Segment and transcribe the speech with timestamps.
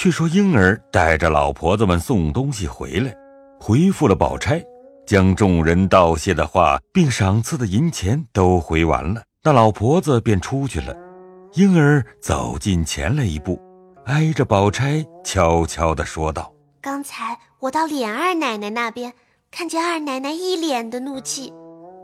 [0.00, 3.14] 却说婴儿带着老婆子们送东西回来，
[3.60, 4.64] 回复了宝钗，
[5.06, 9.22] 将众人道谢的话并赏赐的银钱都回完了。
[9.44, 10.96] 那老婆子便出去了。
[11.52, 13.60] 婴儿走近前来一步，
[14.06, 19.12] 挨着宝钗悄悄地说道：“刚才我到琏二奶奶那边，
[19.50, 21.52] 看见二奶奶一脸的怒气。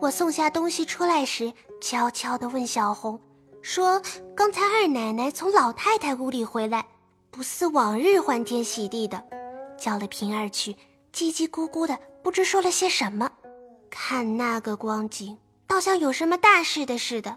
[0.03, 1.51] 我送下东西出来时，
[1.81, 3.19] 悄悄地问小红。”
[3.65, 4.03] 说
[4.37, 6.85] 刚才二奶奶从老太太屋里回来，
[7.37, 9.23] 不似往日欢天喜地的，
[9.79, 10.73] 叫了平儿去，
[11.13, 13.31] 叽叽咕咕的，不知说了些什么。
[13.91, 17.37] 看那个光景，倒像有什么大事的似的。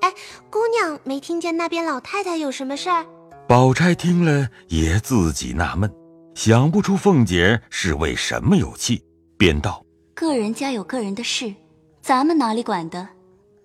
[0.00, 0.10] 哎，
[0.48, 3.04] 姑娘没听见那边老太太有什么事儿？
[3.46, 5.94] 宝钗听了也自己纳闷，
[6.34, 9.04] 想不出凤姐是为什么有气，
[9.36, 9.84] 便道
[10.16, 11.54] ：“个人家有个人的事，
[12.00, 13.06] 咱们哪里管的？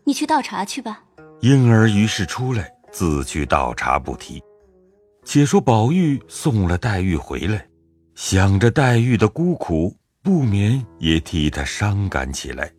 [0.03, 1.01] 你去倒茶去吧。”
[1.39, 4.43] 婴儿于是出来，自去倒茶不提。
[5.23, 7.67] 且说宝玉送了黛玉回来，
[8.15, 12.71] 想着黛玉的孤苦，不免也替她伤感起来，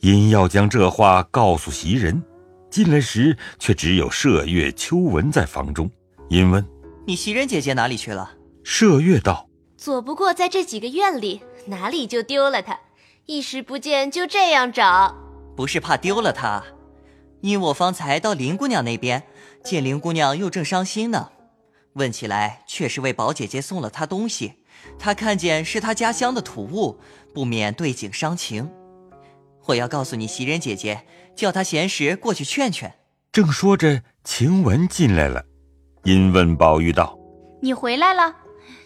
[0.00, 2.22] 因要将这话告诉袭人。
[2.70, 5.90] 进来时却只有麝月、秋纹在房中，
[6.28, 6.64] 因问
[7.04, 8.32] ：“你袭人姐姐哪里去了？”
[8.64, 12.78] 麝月道：“左不过在这几个院里，哪里就丢了她，
[13.26, 15.16] 一时不见，就这样找。
[15.56, 16.62] 不是怕丢了她。”
[17.42, 19.24] 因我方才到林姑娘那边，
[19.64, 21.30] 见林姑娘又正伤心呢，
[21.94, 24.54] 问起来却是为宝姐姐送了她东西，
[24.98, 27.00] 她看见是她家乡的土物，
[27.34, 28.70] 不免对景伤情。
[29.66, 32.94] 我要告诉你袭人姐姐，叫她闲时过去劝劝。
[33.32, 35.44] 正说着，晴雯进来了，
[36.04, 37.18] 因问宝玉道
[37.62, 38.36] ：“你回来了，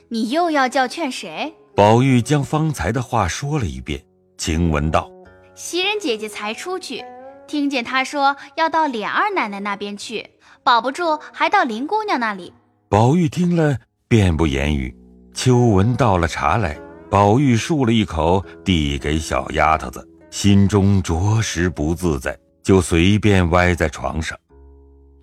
[0.08, 4.04] 你又要叫劝谁？”宝玉将方才的话说了一遍。
[4.36, 5.10] 晴雯道
[5.54, 7.04] ：“袭人姐姐才出去。”
[7.46, 10.30] 听见她说要到琏二奶奶那边去，
[10.62, 12.52] 保不住还到林姑娘那里。
[12.94, 14.96] 宝玉听了，便不言语。
[15.34, 16.78] 秋纹倒了茶来，
[17.10, 24.38] 宝玉漱了一口，递给小丫头子，心中着实不自在，就随便歪在床上。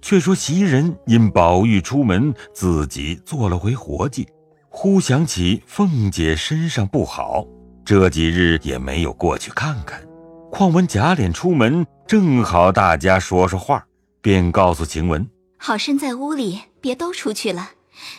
[0.01, 4.27] 却说袭人因宝玉出门，自己做了回活计，
[4.67, 7.47] 忽想起凤姐身上不好，
[7.85, 9.97] 这几日也没有过去看看。
[10.51, 13.81] 况闻贾琏出门，正好大家说说话，
[14.21, 15.25] 便告诉晴雯
[15.63, 17.73] ：“好生在屋里，别都出去了，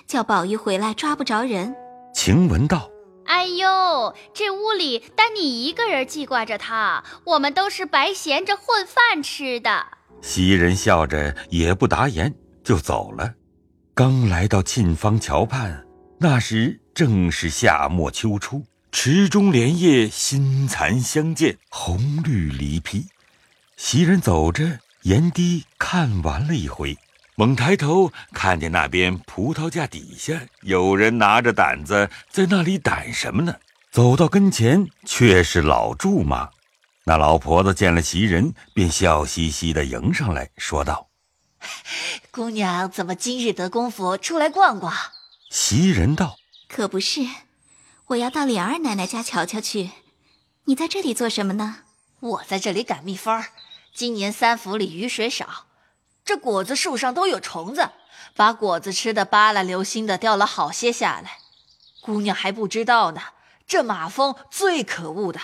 [0.06, 1.74] 叫宝玉回来抓不着人。”
[2.14, 2.88] 晴雯道
[3.26, 9.84] ：“哎呦，这屋里单你一个人记挂着他，我们都是白闲着混饭吃的。”
[10.22, 12.32] 袭人笑着也不答言，
[12.62, 13.34] 就走了。
[13.92, 15.84] 刚来到沁芳桥畔，
[16.20, 18.62] 那时正是夏末秋初。
[18.92, 23.06] 池中莲叶新残相间，红绿离披。
[23.76, 26.96] 袭人走着，沿堤看完了一回，
[27.34, 33.56] 猛抬头看见那边葡萄架底下有人拿着掸子在那里掸什么呢？
[33.90, 36.50] 走到跟前，却是老祝妈。
[37.04, 41.08] 那老婆子见了袭人，便笑嘻嘻的迎上来说道
[42.30, 44.92] ：“姑娘怎么今日得功夫出来逛逛？”
[45.50, 46.36] 袭人道
[46.68, 47.26] ：“可不是。”
[48.08, 49.90] 我要到琏二奶奶家瞧瞧去，
[50.66, 51.78] 你在这里做什么呢？
[52.20, 53.46] 我在这里赶蜜蜂儿。
[53.94, 55.66] 今年三府里雨水少，
[56.24, 57.90] 这果子树上都有虫子，
[58.36, 61.38] 把果子吃的扒拉流心的，掉了好些下来。
[62.00, 63.20] 姑娘还不知道呢，
[63.66, 65.40] 这马蜂最可恶的，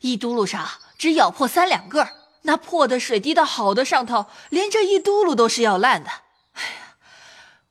[0.00, 2.08] 一嘟噜上只咬破三两个，
[2.42, 6.10] 那破的水滴到好的上头，连这一嘟噜都是要烂的。
[6.52, 6.96] 哎呀，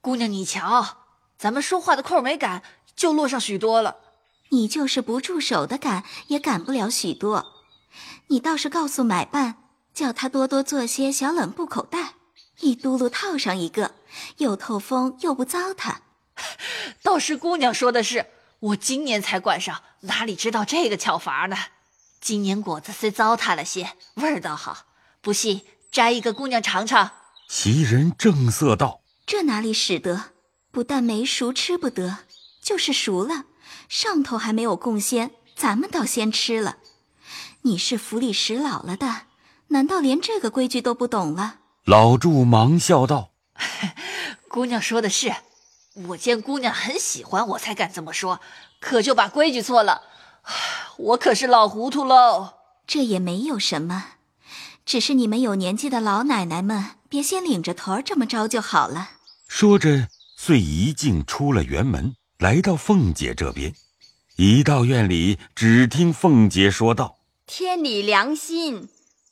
[0.01, 0.97] 姑娘你瞧，
[1.37, 2.63] 咱们说话的空没赶，
[2.95, 3.97] 就落上许多了。
[4.49, 7.53] 你就是不住手的赶，也赶不了许多。
[8.27, 9.55] 你倒是告诉买办，
[9.93, 12.13] 叫他多多做些小冷布口袋，
[12.61, 13.95] 一嘟噜套上一个，
[14.37, 15.97] 又透风又不糟蹋。
[17.01, 18.27] 倒是姑娘说的是，
[18.59, 21.55] 我今年才管上，哪里知道这个巧法呢？
[22.21, 24.85] 今年果子虽糟蹋了些，味儿倒好。
[25.21, 25.61] 不信
[25.91, 27.11] 摘一个，姑娘尝尝。
[27.47, 30.31] 袭人正色道：“这哪里使得？
[30.71, 32.19] 不但没熟吃不得，
[32.61, 33.45] 就是熟了。”
[33.87, 36.77] 上头还没有贡献，咱们倒先吃了。
[37.63, 39.23] 你是府里使老了的，
[39.69, 41.58] 难道连这个规矩都不懂了？
[41.89, 43.31] 老祝忙笑道
[44.47, 45.33] ：“姑娘说的是，
[46.09, 48.41] 我见姑娘很喜欢，我才敢这么说。
[48.79, 50.03] 可就把规矩错了，
[50.97, 52.53] 我可是老糊涂喽。
[52.85, 54.05] 这也没有什么，
[54.85, 59.13] 只是你们有年纪的老奶奶们，别先领着头儿这么着就好了。”
[59.49, 62.13] 说着，遂一径出了园门。
[62.37, 63.73] 来到凤姐这边，
[64.35, 68.89] 一到院里，只听凤姐说道：“天理良心，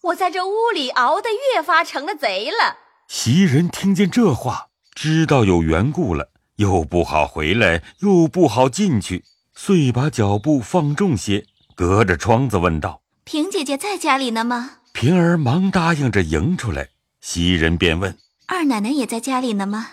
[0.08, 2.78] 我在这屋里熬得越发成了贼了。”
[3.08, 9.24] 袭人听见这话，知道有缘故了，又不好回来，又不好进去，
[9.56, 11.46] 遂把脚步放重些，
[11.76, 16.90] 隔着窗子问道：“平姐姐在家里呢吗？”平儿忙答应着迎出来，
[17.22, 18.18] 袭人便问
[18.48, 19.92] ：“二奶奶也在家里呢吗？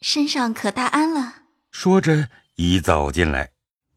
[0.00, 1.34] 身上可大安了？”
[1.70, 3.50] 说着已走进来，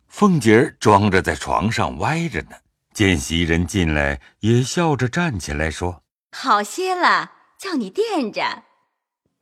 [0.08, 2.58] 凤姐儿装着在床上歪着呢，
[2.94, 6.04] 见袭人进来，也笑着站起来说
[6.36, 8.64] ：“好些了，叫你垫着。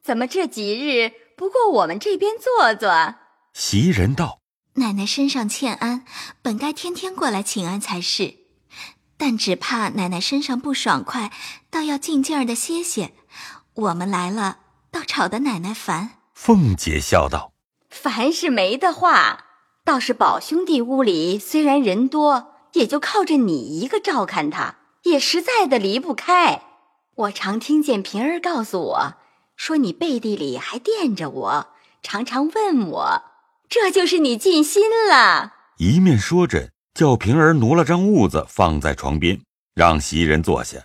[0.04, 3.16] 怎么这几日？”不过我们这边坐坐。
[3.54, 4.42] 袭人道
[4.76, 6.04] ：“奶奶身上欠安，
[6.42, 8.36] 本该天天过来请安才是，
[9.18, 11.32] 但只怕奶奶身上不爽快，
[11.70, 13.14] 倒要静静儿的歇歇。
[13.74, 14.58] 我们来了，
[14.92, 17.54] 倒吵得奶奶烦。”凤姐笑道
[17.90, 19.46] ：“凡是没的话，
[19.86, 26.64] 倒是宝兄弟屋里虽然人多，也就靠着你一个照看他，也实在的离不开。
[27.16, 29.16] 我常听见平儿告诉我。”
[29.60, 31.68] 说你背地里还惦着我，
[32.02, 33.24] 常常问我，
[33.68, 35.52] 这就是你尽心了。
[35.80, 39.42] 一面说着，叫平儿挪了张褥子放在床边，
[39.76, 40.78] 让袭人坐下。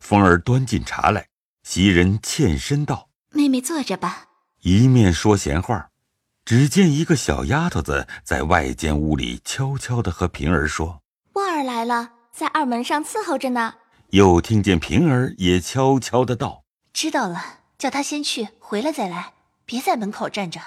[0.00, 1.28] 风儿端进茶来，
[1.62, 4.24] 袭人欠身道：“妹妹坐着吧。”
[4.62, 5.90] 一面说闲话，
[6.44, 11.00] 只见一个小丫头子在外间屋里悄悄地和平儿说：“旺
[11.56, 13.74] 儿来了，在二门上伺候着呢。”
[14.10, 19.34] 又听见平儿也悄悄的道：“知道了。”叫他先去，回来再来，
[19.66, 20.58] 别在门口站着。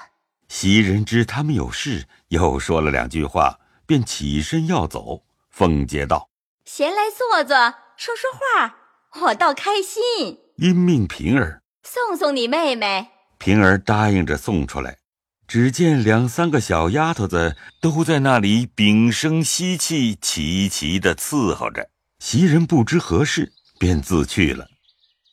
[0.47, 3.57] 袭人知他们有事，又说了两句话，
[3.87, 5.23] 便起身要走。
[5.49, 6.29] 凤姐道
[6.65, 7.55] ：“闲来坐坐，
[7.97, 8.75] 说说话，
[9.21, 13.09] 我倒开心。”因命平儿送送你妹妹。
[13.39, 14.98] 平儿答应着送出来。
[15.49, 21.89] 只见两三个小丫头子都在那里屏声息气，齐齐的伺候着。
[22.19, 24.67] 袭人不知何事，便自去了。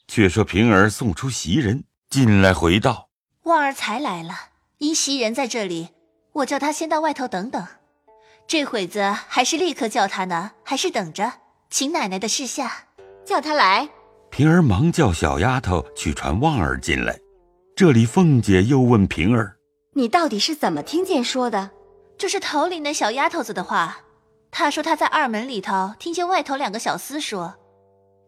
[0.08, 3.10] 却说平儿送出袭人进来，回道
[3.44, 4.34] ：“旺儿才来了，
[4.78, 5.90] 因袭人在这里，
[6.32, 7.66] 我叫他先到外头等等。
[8.46, 11.30] 这会子还是立刻叫他呢，还是等着？
[11.68, 12.86] 请奶奶的示下，
[13.26, 13.86] 叫他来。”
[14.32, 17.18] 平儿忙叫小丫头去传旺儿进来。
[17.74, 19.54] 这里凤姐又问平儿
[19.96, 21.70] ：“你到底是怎么听见说的？
[22.18, 24.00] 就是头里那小丫头子的话。
[24.50, 27.54] 她说她在二门里头听见外头两个小厮说。”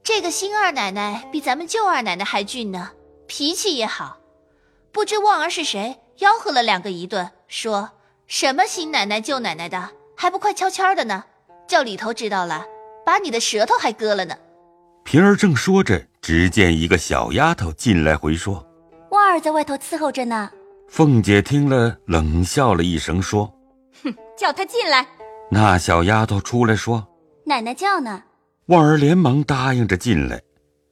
[0.03, 2.93] 这个新二奶奶比咱们旧二奶奶还俊呢，
[3.27, 4.17] 脾气也好。
[4.93, 7.91] 不知旺儿是谁，吆喝了两个一顿，说
[8.27, 11.23] 什么新奶奶旧奶奶的，还不快悄悄的呢？
[11.67, 12.65] 叫里头知道了，
[13.05, 14.35] 把你的舌头还割了呢。
[15.05, 18.67] 平儿正说着，只见一个小丫头进来回说
[19.13, 20.51] ：“旺儿在外头伺候着呢。”
[20.89, 23.53] 凤姐听了，冷笑了一声，说
[24.03, 25.07] ：“哼，叫她进来。”
[25.51, 27.07] 那小丫头出来说
[27.45, 28.23] ：“奶奶叫呢。”
[28.67, 30.41] 旺儿连忙答应着进来，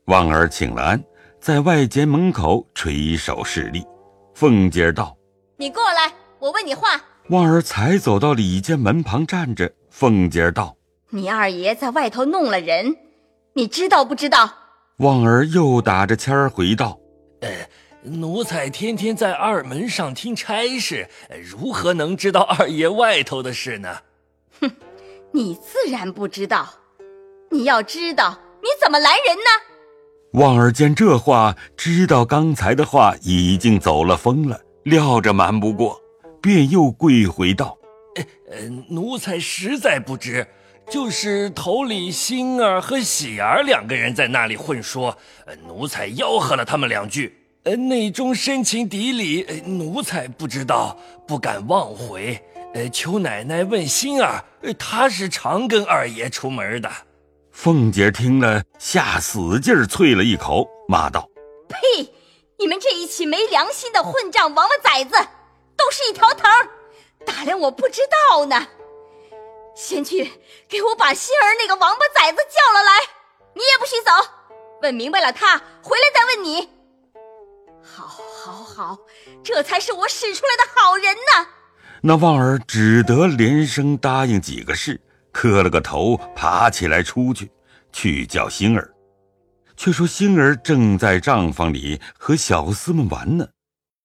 [0.07, 1.03] 旺儿请了安，
[1.41, 3.85] 在外间门口垂手侍立。
[4.35, 5.17] 凤姐道
[5.57, 6.89] ：“你过来，我问你话。”
[7.31, 9.73] 旺儿才走到里间门旁站着。
[9.91, 10.77] 凤姐道
[11.11, 12.95] ：“你二爷在外头弄了人，
[13.55, 14.49] 你知道不知道？”
[15.01, 16.99] 旺儿又打着签儿回道
[17.41, 17.51] ：“呃，
[18.07, 21.09] 奴才天天在二门上听差事，
[21.43, 23.99] 如何能知道二爷外头的事呢？”
[24.61, 24.71] 哼，
[25.33, 26.69] 你自然不知道。
[27.51, 30.41] 你要知道，你怎么拦人呢？
[30.41, 36.01] 旺儿见这话，知道刚才的话已经走了风了，料着瞒不过，
[36.41, 37.77] 便又跪回道
[38.51, 40.47] ：“呃，奴才实在不知，
[40.91, 45.17] 就是头里星儿和喜儿两个人在那里混说，
[45.67, 47.37] 奴才吆喝了他们两句，
[47.67, 50.97] 呃，内中深情敌理，奴才不知道，
[51.27, 52.41] 不敢妄回。
[52.75, 54.45] 呃，求奶奶问心儿，
[54.79, 56.89] 他是常跟二爷出门的。”
[57.51, 61.29] 凤姐听了，吓死劲儿啐了一口，骂道
[61.69, 62.09] ：“呸！
[62.57, 65.17] 你们这一起没良心的混账王八崽子，
[65.77, 66.49] 都是一条藤
[67.27, 68.69] 打量我不知道呢。
[69.75, 70.31] 先去
[70.69, 72.93] 给我把心儿那个王八崽子叫了来。
[73.55, 74.13] 你也不许走，
[74.83, 76.76] 问明白了他回来再问你。
[77.87, 78.07] 好，
[78.45, 78.99] 好，好，
[79.45, 81.49] 这才是我使出来的好人呢。”
[82.03, 85.01] 那旺儿只得连声答应几个事。
[85.33, 87.51] 磕了个头，爬起来出去，
[87.93, 88.91] 去叫星儿。
[89.77, 93.47] 却说星儿正在帐房里和小厮们玩呢，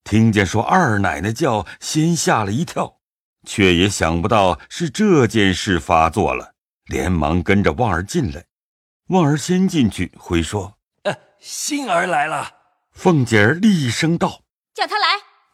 [0.04, 2.98] 听见说二奶奶叫，先吓了一跳，
[3.46, 6.52] 却也想不到是这件事发作了，
[6.84, 8.44] 连忙跟着旺儿进来。
[9.08, 12.50] 旺儿先进去回说：“呃，星儿来了。”
[13.02, 14.42] 凤姐儿厉声道
[14.72, 15.06] ：“叫他来。”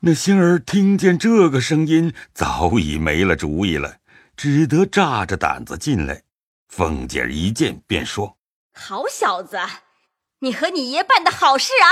[0.05, 3.97] 那星儿听见这个声音，早已没了主意了。
[4.37, 6.25] 只得炸着胆子进来，
[6.69, 8.37] 凤姐儿一见便说
[8.77, 9.59] ：“好小子，
[10.41, 11.89] 你和你爷办的好事啊！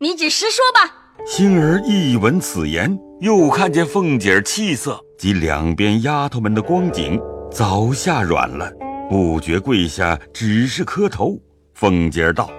[0.00, 7.16] 你只实说吧。”星儿一闻此言，又看见凤姐儿气色及两边丫头们的光景，
[7.48, 8.68] 早吓软了，
[9.08, 11.38] 不觉跪下，只是磕头。
[11.74, 12.50] 凤姐儿道：“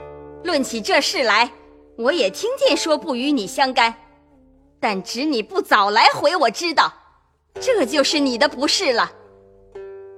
[0.45, 1.51] 论起这事来，
[1.99, 3.93] 我也听见说不与你相干，
[4.79, 6.93] 但只你不早来回，我知道，
[7.59, 9.11] 这就是你的不是了。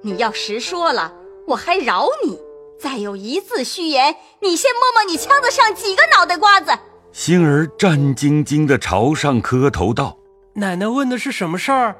[0.00, 1.12] 你要实说了，
[1.48, 2.36] 我还饶你；
[2.78, 6.70] 再有一字虚言，你先摸摸你腔子上几个脑袋瓜子。”
[7.10, 10.16] 星儿战兢兢地朝上磕头道
[10.54, 11.96] ：“奶奶问的是什么事儿？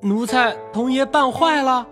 [0.00, 1.86] 奴才童爷办坏了。”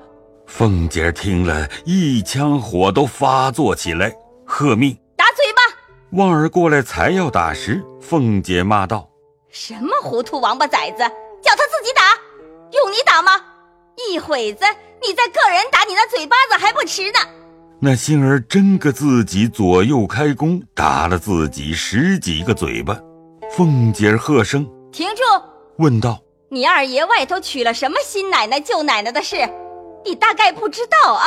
[0.49, 4.17] 凤姐听了一腔火都发作起来，
[4.47, 4.97] 喝命。
[6.13, 9.09] 旺儿过来才要打时，凤姐骂道
[9.51, 12.03] ：“什么糊涂王八崽子，叫他自己打，
[12.73, 13.33] 用你打吗？
[14.09, 14.65] 一会子
[15.07, 17.19] 你再个人打你那嘴巴子还不迟呢。”
[17.81, 22.97] 那星儿真个自己左右开弓，打了自己十几个嘴巴。
[23.51, 25.23] 凤姐儿喝声停住，
[25.79, 29.37] 问道：“你二爷外头娶了什么新奶奶、旧奶奶的事？
[30.05, 31.27] 你大概不知道啊？”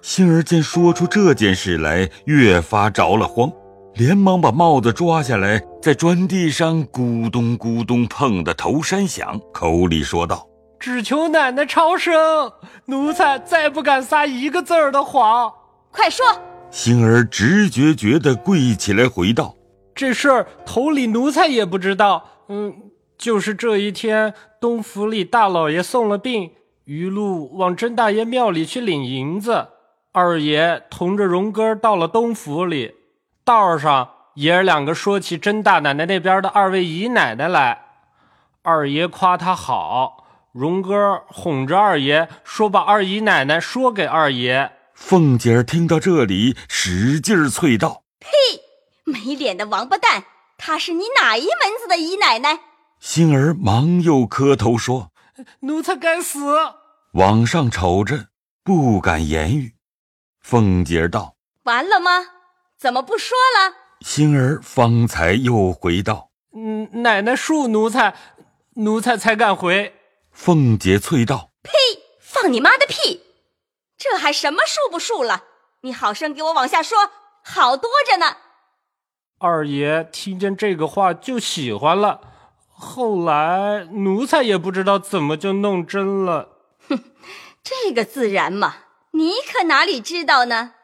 [0.00, 3.50] 星儿见说出这件事来，越发着了慌，
[3.98, 10.46] 连忙把帽子抓下来，在砖地上咕咚咕咚碰得头山响，口里说道
[10.78, 12.14] ：“只求奶奶超生，
[12.84, 15.52] 奴才再不敢撒一个字儿的谎。”
[15.90, 16.24] 快说！
[16.70, 19.56] 星儿直觉觉地跪起来回道
[19.96, 22.24] ：“这事儿头里奴才也不知道。
[22.48, 22.72] 嗯，
[23.18, 26.52] 就是这一天，东府里大老爷送了病，
[26.84, 29.66] 余路往甄大爷庙里去领银子。
[30.12, 32.92] 二爷同着荣哥到了东府里，
[33.48, 37.86] 道上爷儿两个说起甄大奶奶那边的二位姨奶奶来。
[38.60, 48.28] 二爷夸她好，荣哥哄着二爷说把二姨奶奶说给二爷。”凤姐儿听到这里，使劲儿啐道：“呸！
[49.06, 50.24] 没脸的王八蛋！
[50.58, 52.60] 她是你哪一门子的姨奶奶？”
[53.00, 55.10] 星儿忙又磕头说
[55.60, 56.38] ：“奴才该死。”
[57.14, 58.26] 往上瞅着，
[58.62, 59.72] 不敢言语。
[60.42, 62.10] 凤姐儿道：“完了吗？
[62.78, 68.14] 怎么不说了？”星儿方才又回道：“嗯，奶奶恕奴才，
[68.76, 69.94] 奴才才敢回。”
[70.30, 71.72] 凤姐啐道：“呸！
[72.20, 73.22] 放你妈的屁！”
[73.98, 75.44] 这还什么恕不恕了？
[75.80, 77.10] 你好生给我往下说，
[77.42, 78.36] 好多着呢。
[79.40, 82.20] 二爷听见这个话就喜欢了，
[82.68, 86.48] 后来奴才也不知道怎么就弄真了。
[86.88, 87.02] 哼，
[87.62, 88.76] 这个自然嘛，
[89.12, 90.74] 你可哪里知道呢？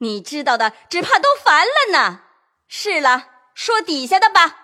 [0.00, 2.20] 你知道的只怕都烦了呢。
[2.66, 4.56] 是了，说底下的吧。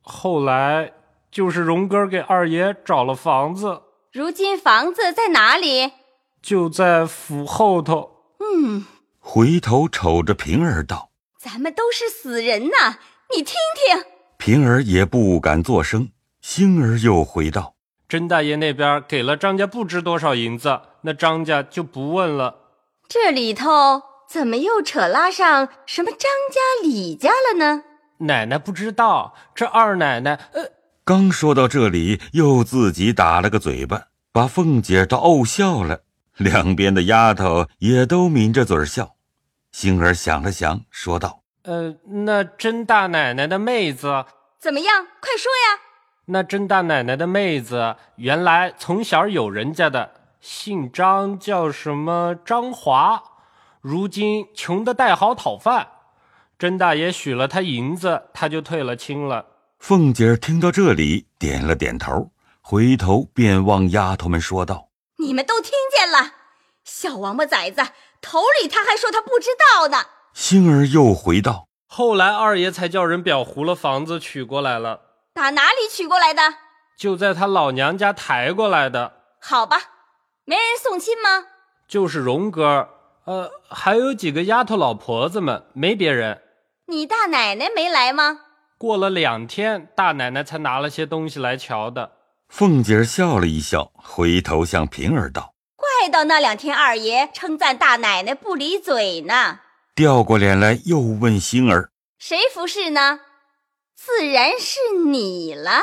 [0.00, 0.92] 后来
[1.30, 3.82] 就是荣哥给二爷找了房子。
[4.12, 5.92] 如今房子在哪里？
[6.42, 8.10] 就在府后头。
[8.38, 8.84] 嗯，
[9.18, 12.98] 回头瞅着平儿道：“咱们都是死人呐，
[13.34, 14.04] 你听听。”
[14.38, 16.10] 平儿也不敢作声。
[16.40, 17.74] 星儿又回道
[18.06, 22.56] ：“甄大爷那边给了张家不知多少银子，那张家就不问了。
[23.08, 27.84] 这里头怎么又扯拉上什么张家、李家了呢？”
[28.26, 30.34] 奶奶不知道，这二奶奶……
[30.52, 30.70] 呃，
[31.04, 36.00] 刚说到这里，又自己打了个嘴巴，把凤姐都怄笑了。
[36.36, 39.16] 两边的丫头也都抿着嘴笑，
[39.70, 44.24] 星儿想了想，说道：“呃，那甄大奶奶的妹子
[44.58, 45.04] 怎么样？
[45.20, 45.80] 快说呀！
[46.26, 53.22] 那甄大奶奶的妹子原来从小有人家的，姓张，叫什么张华，
[53.84, 55.88] 如今穷得带好讨饭。
[56.58, 59.44] 甄大爷许了他银子，他就退了亲了。”
[59.78, 62.30] 凤姐听到这里，点了点头，
[62.62, 64.88] 回头便望丫头们说道。
[65.18, 66.32] 你们都听见了，
[66.82, 67.82] 小王八崽子，
[68.22, 69.98] 头里他还说他不知道呢。
[70.32, 75.00] 星儿又回道：“后来二爷才叫人裱糊了房子娶过来了。
[75.34, 76.40] 打哪里娶过来的？
[76.96, 79.12] 就在他老娘家抬过来的。
[79.42, 79.76] 好吧，
[80.46, 81.48] 没人送亲吗？
[81.86, 82.88] 就是荣哥，
[83.26, 86.42] 呃，还有几个丫头老婆子们，没别人。
[86.86, 88.40] 你大奶奶没来吗？
[88.76, 92.12] 过了两天，大奶奶才拿了些东西来瞧的。”
[92.48, 99.60] 凤姐笑了一笑，回头向平儿道：“怪到那两天二爷称赞大奶奶不离嘴呢。”
[99.96, 103.20] 掉过脸来，又问星儿：“谁服侍呢？
[103.96, 105.80] 自然是你了。”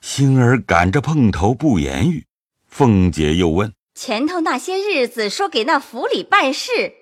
[0.00, 2.26] 星儿赶着碰头不言语。
[2.68, 6.94] 凤姐又问：“前头那些日子说给那府里办事，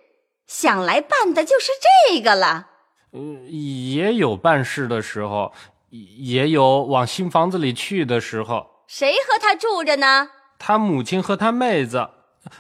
[0.47, 1.73] 想来办的就是
[2.09, 2.69] 这个了。
[3.13, 5.53] ”“嗯，也有办事的时候，
[5.91, 10.29] 也有往新房子里去的时候。”谁和他住着呢？
[10.59, 12.11] 他母亲和他妹子。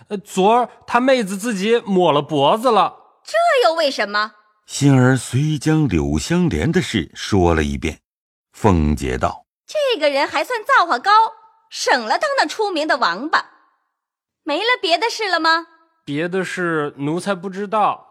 [0.09, 2.97] 呃，昨儿他妹子自己抹了脖子了。
[3.25, 4.33] 这又为什么？
[4.65, 7.99] 杏儿虽将柳香莲的事说了一遍。
[8.53, 11.11] 凤姐道：“这个人还算造化高，
[11.69, 13.51] 省了当那出名的王八。
[14.45, 15.67] 没了别的事了吗？
[16.05, 18.09] 别的事奴才不知道。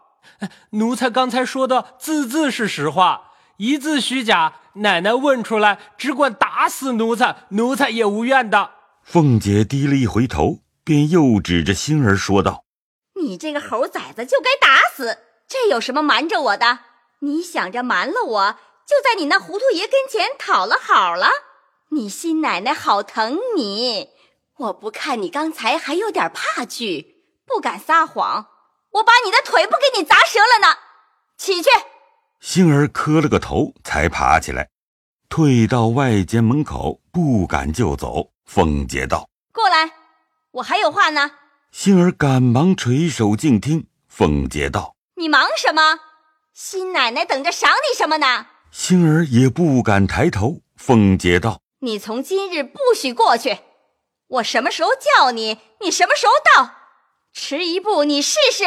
[0.72, 4.54] 奴才刚才说的字字是实话，一字虚假。
[4.76, 8.72] 奶奶问出来，只管打死奴才，奴才也无怨的。”
[9.04, 12.64] 凤姐低了一回头，便又指着星儿说道
[13.22, 15.18] ：“你这个猴崽子，就该打死！
[15.48, 16.80] 这有什么瞒着我的？
[17.20, 18.52] 你想着瞒了我，
[18.88, 21.28] 就在你那糊涂爷跟前讨了好了？
[21.90, 24.11] 你新奶奶好疼你！
[24.62, 28.48] 我不看你刚才还有点怕惧，不敢撒谎，
[28.91, 30.77] 我把你的腿不给你砸折了呢！
[31.36, 31.70] 起去！”
[32.39, 34.70] 星儿磕了个头，才爬起来，
[35.30, 38.32] 退到外间门口，不敢就走。
[38.46, 39.91] 凤姐道：“过来，
[40.51, 41.32] 我还有话呢。”
[41.72, 43.88] 星儿赶忙垂手静听。
[44.08, 46.00] 凤姐道：“你忙什么？
[46.53, 50.62] 新奶奶等着赏你什么呢？”星儿也不敢抬头。
[50.75, 53.58] 凤姐道：“你从今日不许过去，
[54.32, 56.72] 我什么时候叫你，你什么时候到。
[57.34, 58.64] 迟一步，你试试。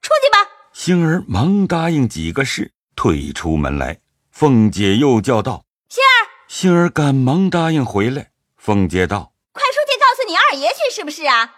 [0.00, 3.98] 出去吧。”星儿忙答应几个事，退出门来。
[4.30, 6.16] 凤姐又叫道：“星儿！”
[6.48, 8.30] 星儿赶忙答应回来。
[8.56, 11.54] 凤姐道：“快出去告诉你二爷去，是不是啊？”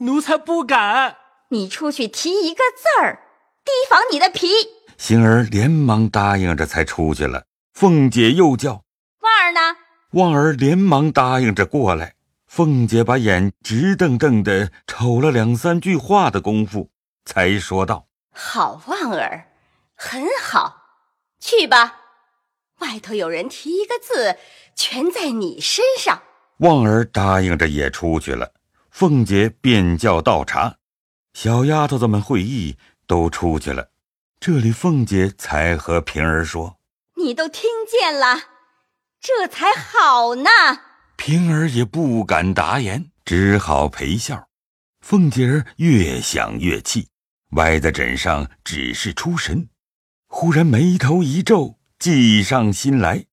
[0.00, 1.18] 奴才不敢。
[1.50, 3.20] 你出去提一个字儿，
[3.62, 4.48] 提防你的皮。
[4.96, 7.44] 星儿连忙答应着，才出去了。
[7.74, 8.84] 凤姐又叫
[9.20, 9.76] ：“旺儿呢？”
[10.12, 12.14] 旺儿连忙答应着过来。
[12.56, 16.88] 凤姐把眼直瞪瞪的瞅了两三句话的功夫，
[17.24, 19.48] 才说道：“好，旺儿，
[19.96, 20.76] 很好，
[21.40, 21.96] 去吧。
[22.78, 24.38] 外头有人提一个字。”
[24.76, 26.22] 全在你身上。
[26.58, 28.52] 旺儿答应着也出去了。
[28.88, 30.76] 凤姐便叫倒茶，
[31.32, 33.88] 小丫头子们会意，都出去了。
[34.38, 36.78] 这里凤姐才和平儿说
[37.18, 38.38] ：“你都听见了，
[39.20, 40.50] 这才好呢。”
[41.26, 44.46] 平儿也不敢答言，只好陪笑。
[45.00, 47.08] 凤姐儿越想越气，
[47.52, 49.66] 歪在枕上只是出神。
[50.28, 53.24] 忽然眉头一皱，计上心来，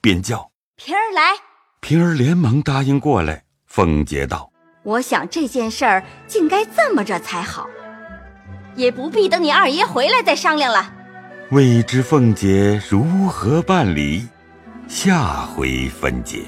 [0.00, 0.52] 便叫。
[0.76, 1.32] 平儿来，
[1.80, 3.42] 平儿连忙答应过来。
[3.66, 4.52] 凤姐道
[4.84, 7.68] ：“我想这件事儿竟该这么着才好，
[8.76, 10.94] 也不必等你二爷回来再商量了。”
[11.50, 14.28] 未知凤姐如何办理，
[14.86, 16.44] 下回分解。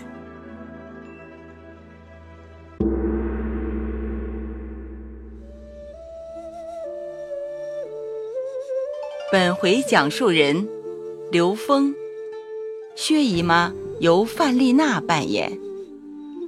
[9.33, 10.69] 本回讲述人：
[11.31, 11.95] 刘峰、
[12.95, 13.73] 薛姨妈。
[13.99, 15.59] 由范丽娜扮演，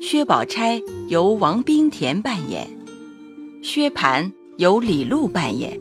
[0.03, 2.69] 薛宝钗由王冰田扮演，
[3.63, 5.81] 薛蟠由李璐扮演，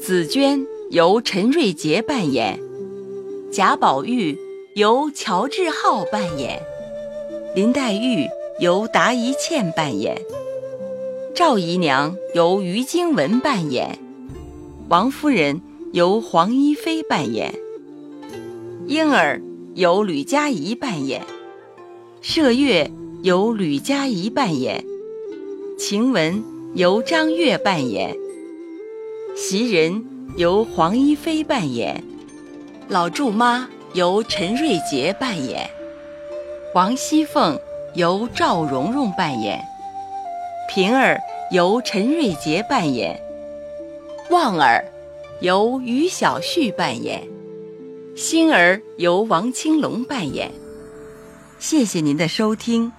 [0.00, 2.58] 紫娟由陈瑞杰扮演，
[3.52, 4.36] 贾宝玉
[4.74, 6.60] 由乔治浩扮演，
[7.54, 8.26] 林黛玉
[8.58, 10.20] 由达一茜扮演，
[11.36, 13.98] 赵姨娘由于经文扮演，
[14.88, 15.60] 王夫人
[15.96, 17.54] 由黄一飞扮演，
[18.86, 19.40] 莺儿。
[19.74, 21.22] 由吕佳怡扮演，
[22.22, 22.90] 麝月
[23.22, 24.84] 由吕佳怡扮演，
[25.78, 28.14] 晴雯由张月扮演，
[29.34, 30.04] 袭人
[30.36, 32.04] 由黄一飞扮演，
[32.88, 35.70] 老祝妈由陈瑞杰扮演，
[36.74, 37.58] 王熙凤
[37.94, 39.62] 由赵蓉蓉扮演，
[40.68, 41.18] 平儿
[41.50, 43.18] 由陈瑞杰扮演，
[44.30, 44.84] 旺儿
[45.40, 47.26] 由于小旭扮演。
[48.14, 50.50] 星儿由王青龙扮演，
[51.58, 52.90] 谢谢您的收听。